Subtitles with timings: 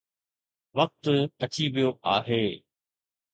[0.77, 1.03] وقت
[1.43, 2.45] اچي ويو آهي.